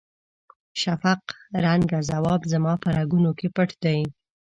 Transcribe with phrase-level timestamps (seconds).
[0.81, 1.21] شفق
[1.65, 3.99] رنګه ځواب زما په رګونو کې پټ دی.